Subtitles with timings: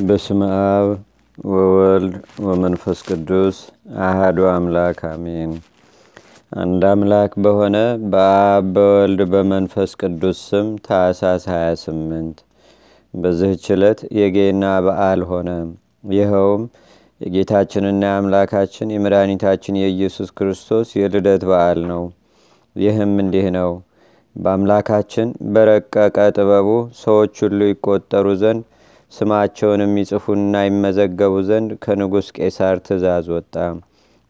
[0.00, 0.88] በስመ አብ
[1.46, 3.56] ወወልድ ወመንፈስ ቅዱስ
[4.02, 5.50] አህዱ አምላክ አሜን።
[6.52, 7.76] አንድ አምላክ በሆነ
[8.12, 12.40] በአብ በወልድ በመንፈስ ቅዱስ ስም ታሳስ 28
[13.14, 15.50] በዚህች ዕለት የጌና በዓል ሆነ።
[16.12, 16.64] ይኸውም
[17.20, 22.04] የጌታችንና የአምላካችን የመድኃኒታችን የኢየሱስ ክርስቶስ የልደት በዓል ነው።
[22.76, 23.72] ይህም እንዲህ ነው።
[24.36, 26.68] በአምላካችን በረቀቀ ጥበቡ
[27.00, 28.62] ሰዎች ሁሉ ይቆጠሩ ዘንድ
[29.12, 33.54] ስማቸውን የሚጽፉና ይመዘገቡ ዘንድ ከንጉሥ ቄሳር ትእዛዝ ወጣ።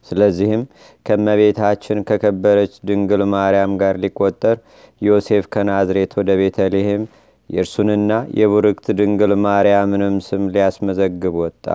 [0.07, 0.63] ስለዚህም
[1.05, 4.57] ከመቤታችን ከከበረች ድንግል ማርያም ጋር ሊቆጠር
[5.01, 7.03] ዮሴፍ ከናዝሬት ወደ ቤተልሔም
[7.49, 11.65] የእርሱንና የቡርክት ድንግል ማርያምንም ስም ሊያስመዘግብ ወጣ።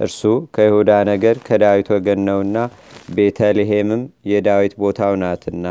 [0.00, 0.22] እርሱ
[0.54, 2.56] ከይሁዳ ነገድ ከዳዊት ወገን ነውና
[3.16, 5.66] ቤተልሔምም የዳዊት ቦታው ናትና።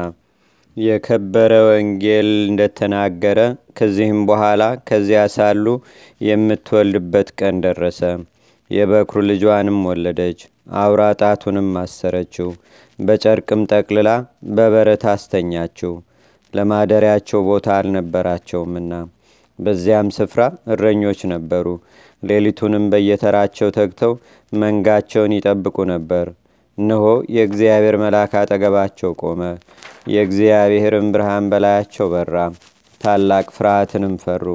[0.77, 3.39] የከበረ ወንጌል እንደተናገረ
[3.77, 5.65] ከዚህም በኋላ ከዚያ ሳሉ
[6.21, 8.01] የምትወልድበት ቀን ደረሰ።
[8.71, 10.39] የበኩር ልጇንም ወለደች።
[10.77, 12.49] አውራ ጣቱንም አሰረችው፣
[12.99, 14.09] በጨርቅም ጠቅልላ
[14.55, 15.93] በበረት አስተኛችው።
[16.53, 18.91] ለማደሪያቸው ቦታ አልነበራቸውምና።
[19.59, 20.41] በዚያም ስፍራ
[20.73, 21.67] እረኞች ነበሩ።
[22.23, 24.13] ሌሊቱንም በየተራቸው ተግተው
[24.53, 26.27] መንጋቸውን ይጠብቁ ነበር።
[26.77, 27.03] እነሆ
[27.35, 29.41] የእግዚአብሔር መልአክ አጠገባቸው ቆመ።
[30.13, 32.35] የእግዚአብሔርም ብርሃን በላያቸው በራ።
[33.01, 34.45] ታላቅ ፍርሃትንም ፈሩ።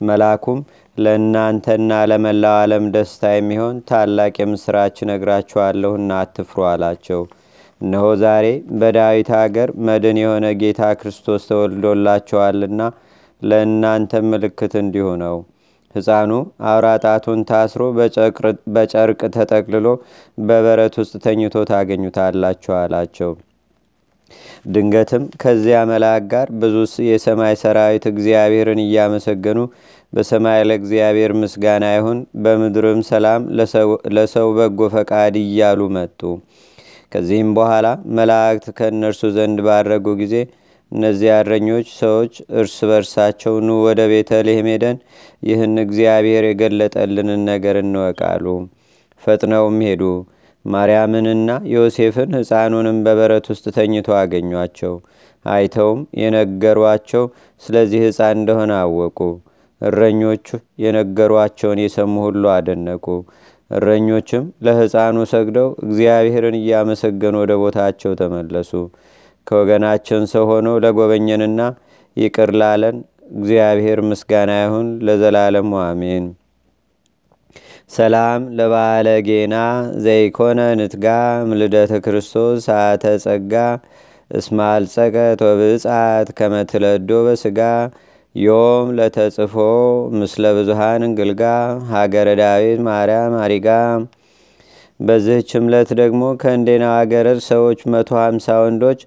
[0.00, 0.58] መልአኩም
[0.96, 7.22] ለእናንተና ለመላው ዓለም ደስታ የሚሆን ታላቅ የምሥራች ነግራችኋለሁና አትፍሩ አላቸው።
[7.80, 8.46] እነሆ ዛሬ
[8.78, 12.82] በዳዊት አገር መድን የሆነ ጌታ ክርስቶስ ተወልዶላቸዋልና
[13.42, 15.36] ለእናንተ ምልክት እንዲሁ ነው።
[15.96, 16.32] ሕፃኑ
[16.70, 17.82] አውራ ጣቱን ታስሮ
[18.74, 19.86] በጨርቅ ተጠቅልሎ
[20.46, 23.32] በበረት ውስጥ ተኝቶ ታገኙታላችሁ አላቸው።
[24.74, 26.76] ድንገትም ከዚያ መልአክ ጋር ብዙ
[27.08, 29.58] የሰማይ ሰራዊት እግዚአብሔርን እያመሰገኑ
[30.12, 33.42] በሰማይ ለእግዚአብሔር ምስጋና ይሁን፣ በምድርም ሰላም
[34.16, 36.20] ለሰው በጎ ፈቃድ እያሉ መጡ።
[37.12, 40.34] ከዚህም በኋላ መላእክት ከእነርሱ ዘንድ ባረጉ ጊዜ
[40.92, 44.98] እነዚያ እረኞች ሰዎች እርስ በርሳቸው ኑ ወደ ቤተልሔም ሄደን
[45.42, 48.46] ይህን እግዚአብሔር የገለጠልንን ነገር እንወቃሉ።
[49.22, 50.02] ፈጥነውም ሄዱ።
[50.64, 54.94] ማርያምንና ዮሴፍን ሕፃኑንም በበረት ውስጥ ተኝቶ አገኟቸው።
[55.44, 57.24] አይተውም የነገሯቸው
[57.62, 59.18] ስለዚህ ሕፃን እንደሆነ አወቁ።
[59.80, 60.46] እረኞቹ
[60.82, 63.06] የነገሯቸውን የሰሙ ሁሉ አደነቁ።
[63.70, 68.72] እረኞችም ለሕፃኑ ሰግደው እግዚአብሔርን እያመሰገኑ ወደ ቦታቸው ተመለሱ።
[69.46, 71.60] ከወገናችን ሰው ሆኖ ለጎበኘንና
[72.16, 72.96] ይቅር ላለን
[73.32, 76.26] እግዚአብሔር ምስጋና ይሁን ለዘላለሙ አሜን።
[77.90, 79.56] ሰላም ለባለ ጌና
[80.04, 81.06] ዘይኮነ ንትጋ
[81.48, 83.54] ምልደተ ክርስቶስ ሰዓተ ጸጋ
[84.30, 87.60] እስማልጸቀት ወብጻት ከመትለዶ በስጋ
[88.34, 89.54] ዮም ለተጽፎ
[90.16, 91.42] ምስለ ብዙሃን እንግልጋ
[91.92, 93.68] ሀገረ ዳዊት ማርያም አሪጋ።
[95.00, 99.00] በዚህች እምለት ደግሞ ከእንዴናው ሀገር ሰዎች መቶ ሀምሳ ወንዶች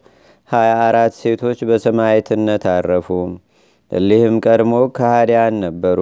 [0.50, 3.08] ሀያ አራት ሴቶች በሰማይትነት አረፉ።
[3.92, 6.00] እሊህም ቀድሞ ከሃዲያን ነበሩ።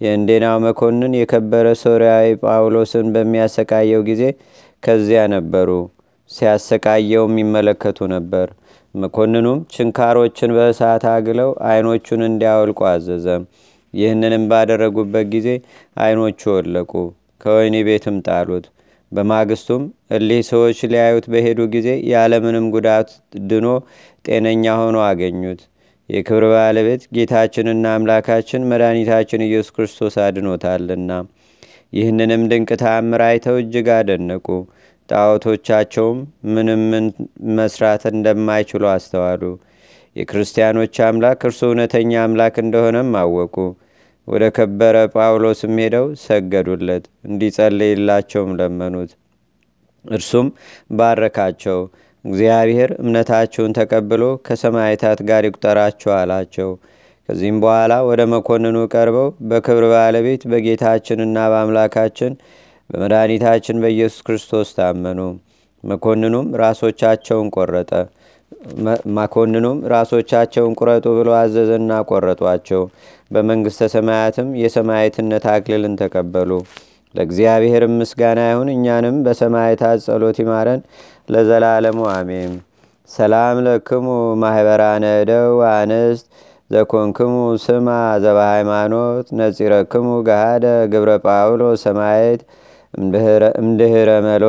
[0.00, 4.22] የእንዴናው መኮንን የከበረ ሶርያዊ ጳውሎስን በሚያሰቃየው ጊዜ
[4.82, 5.70] ከዚያ ነበሩ።
[6.30, 8.48] ሲያሰቃየውም ይመለከቱ ነበር።
[8.94, 13.26] መኮንኑም ችንካሮችን በእሳት አግለው አይኖቹን እንዲያወልቁ አዘዘ።
[13.94, 15.48] ይህንንም ባደረጉበት ጊዜ
[15.98, 16.92] አይኖቹ ወለቁ፣
[17.40, 18.64] ከወህኒ ቤትም ጣሉት።
[19.14, 19.82] በማግስቱም
[20.16, 23.10] እሊህ ሰዎች ሊያዩት በሄዱ ጊዜ ያለምንም ጉዳት
[23.48, 23.66] ድኖ
[24.24, 25.60] ጤነኛ ሆኖ አገኙት።
[26.08, 31.10] የክብር ባለቤት ጌታችንና አምላካችን መድኃኒታችን ኢየሱስ ክርስቶስ አድኖታልና።
[31.92, 34.46] ይህንንም ድንቅ ተአምር አይተው እጅግ አደነቁ።
[35.08, 36.18] ጣዖቶቻቸውም
[36.54, 36.82] ምንም
[37.56, 39.42] መስራት እንደማይችሉ አስተዋሉ።
[40.16, 43.56] የክርስቲያኖች አምላክ እርሱ እውነተኛ አምላክ እንደሆነም አወቁ።
[44.28, 49.10] ወደ ከበረ ጳውሎስም ሄደው ሰገዱለት፣ እንዲጸልይላቸውም ለመኑት።
[50.04, 50.46] እርሱም
[50.98, 51.78] ባረካቸው።
[52.24, 56.70] እግዚአብሔር እምነታቸውን ተቀብሎ ከሰማይታት ጋር ይቁጠራቸው አላቸው።
[57.28, 62.32] ከዚህም በኋላ ወደ መኮንኑ ቀርበው በክብር ባለቤት በጌታችንና በአምላካችን
[62.90, 65.20] በመድኃኒታችን በኢየሱስ ክርስቶስ ታመኑ።
[65.84, 67.92] መኮንኑም ራሶቻቸውን ቆረጠ።
[69.16, 72.82] መኮንኑም ራሶቻቸውን ቁረጡ ብሎ አዘዘና ቆረጧቸው።
[73.30, 76.50] በመንግሥተ ሰማያትም የሰማዕትነት አክሊልን ተቀበሉ።
[77.14, 80.80] ለእግዚአብሔር ምስጋና ይሁን፣ እኛንም በሰማዕታት ጸሎት ይማረን
[81.28, 82.52] ለዘላለሙ አሜን።
[83.08, 84.06] ሰላም ለክሙ
[84.42, 86.26] ማኅበራነ እደው አንስት
[86.70, 87.32] ዘኮንክሙ
[87.64, 87.88] ስማ
[88.24, 92.40] ዘበሃይማኖት ነጺረክሙ ገሃደ ግብረ ጳውሎስ ሰማየት
[93.60, 94.44] እምድህረ መሎ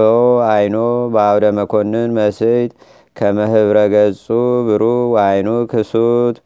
[0.49, 0.75] አይኖ
[1.13, 2.71] በአውደ መኮንን መስይት
[3.15, 4.25] ከመህብረ ገጹ
[4.67, 4.83] ብሩ
[5.23, 6.37] አይኑ ክሱት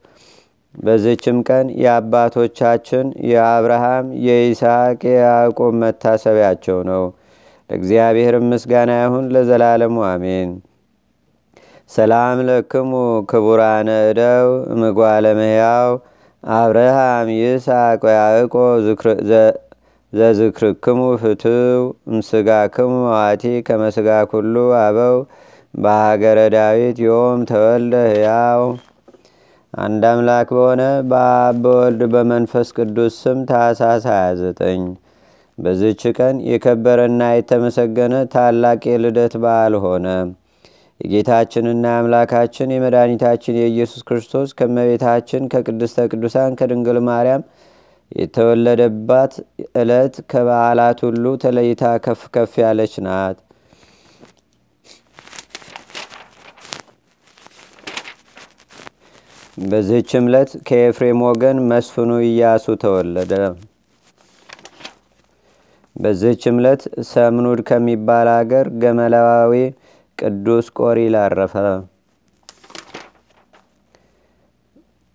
[0.75, 7.03] በዝችም ቀን የአባቶቻችን የአብርሃም የይስሐቅ የያዕቆብ መታሰቢያቸው ነው።
[7.69, 10.51] ለእግዚአብሔር ምስጋና ይሁን ለዘላለሙ አሜን።
[11.91, 12.91] ሰላም ለክሙ
[13.29, 14.47] ክቡራነ እደው
[14.81, 15.91] ምጓለመያው
[16.43, 18.67] አብርሃም ይስሐቅ ያዕቆብ
[20.13, 25.17] ዘዝክርክሙ ፍትው እምስጋክሙ ዋቲ ከመስጋ ኩሉ አበው
[25.73, 28.61] በሀገረ ዳዊት ዮም ተወልደ ሕያው
[29.73, 34.87] አንድ አምላክ በሆነ በአብ በወልድ በመንፈስ ቅዱስ ስም ታኅሳስ 29
[35.57, 40.07] በዝች ቀን የከበረና የተመሰገነ ታላቅ የልደት በዓል ሆነ።
[40.99, 47.43] የጌታችንና የአምላካችን የመድኃኒታችን የኢየሱስ ክርስቶስ ከመቤታችን ከቅድስተ ቅዱሳን ከድንግል ማርያም
[48.15, 49.33] የተወለደባት
[49.79, 53.37] ዕለት ከበዓላት ሁሉ ተለይታ ከፍ ከፍ ያለች ናት።
[59.63, 63.31] በዚህች ዕለት ከኤፍሬም ወገን መስፍኑ ኢያሱ ተወለደ።
[65.95, 69.53] በዚህች ዕለት ሰምኑድ ከሚባል አገር ገመላዊ
[70.17, 71.55] ቅዱስ ቆሪል አረፈ።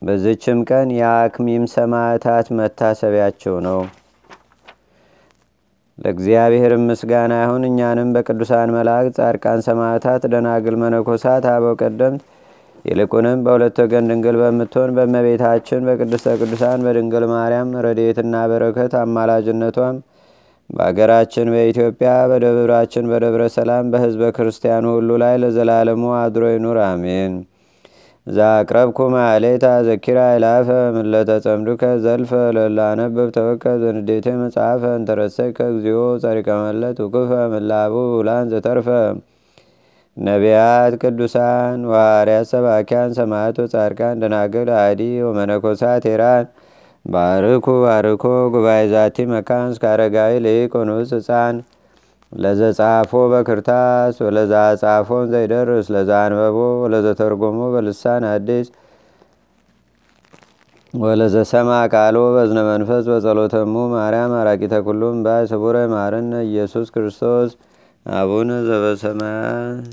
[0.03, 3.81] በዚችም ቀን የአክሚም ሰማዕታት መታሰቢያቸው ነው።
[5.99, 12.23] ለእግዚአብሔር ምስጋና ይሁን። እኛንም በቅዱሳን መላእክት፣ ጻድቃን፣ ሰማዕታት፣ ደናግል፣ መነኮሳት፣ አበው ቀደምት
[12.85, 19.97] ይልቁንም በሁለት ወገን ድንግል በምትሆን በእመቤታችን በቅድስተ ቅዱሳን በድንግል ማርያም ረድኤትና በረከት አማላጅነቷም
[20.71, 27.35] በአገራችን በኢትዮጵያ በደብራችን በደብረ ሰላም በሕዝበ ክርስቲያኑ ሁሉ ላይ ለዘላለሙ አድሮ ይኑር፣ አሜን።
[28.27, 37.33] ዛቅረብኩ ማሌታ ዘኪራ ይላፈ ምለተጸምዱከ ዘልፈ ለላነብብ ተወከ ዘንዴቴ መጽሐፈ እንተረሰይከ እግዚኦ ጸሪቀ መለት ውክፈ
[37.55, 38.89] ምላቡ ውላን ዘተርፈ
[40.17, 46.47] ነቢያት፣ ቅዱሳን፣ ዋርያት፣ ሰባኪያን፣ ሰማዕቶ፣ ጻድቃን፣ ደናግል፣ አዲ ወመነኮሳት ሄራን
[47.05, 48.25] ባርኩ ባርኮ
[48.55, 51.57] ጉባኤ ዛቲ መካን እስከ አረጋዊ ልቅ ንዑስ ህፃን
[52.33, 58.69] ለዘጻፎ በክርታስ ወለዛ ጻፎን ዘይደርስ ለዛ አንበቦ ወለዘተርጎሞ በልሳን አዲስ
[60.95, 67.51] ወለዘሰማ ቃሎ በዝነ መንፈስ በጸሎተሙ ማርያም አራቂተ ኩሉም ባይ ስቡረ ማርነ ኢየሱስ ክርስቶስ
[68.07, 69.85] አቡነ ዘበሰማያት